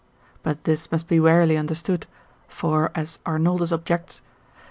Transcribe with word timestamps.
But 0.41 0.63
this 0.63 0.91
must 0.91 1.07
be 1.07 1.19
warily 1.19 1.57
understood, 1.57 2.07
for 2.47 2.91
as 2.95 3.19
Arnoldus 3.23 3.71
objects, 3.71 4.23
lib. 4.25 4.59